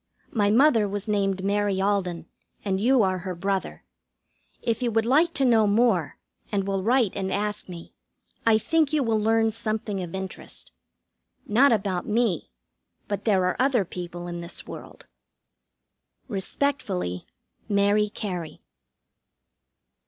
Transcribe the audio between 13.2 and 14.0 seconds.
there are other